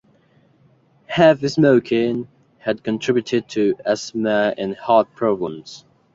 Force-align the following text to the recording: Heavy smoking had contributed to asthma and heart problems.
Heavy 1.05 1.47
smoking 1.47 2.27
had 2.57 2.83
contributed 2.83 3.47
to 3.49 3.75
asthma 3.85 4.51
and 4.57 4.75
heart 4.75 5.13
problems. 5.13 5.85